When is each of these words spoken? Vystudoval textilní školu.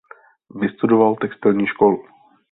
Vystudoval 0.55 1.15
textilní 1.15 1.67
školu. 1.67 2.05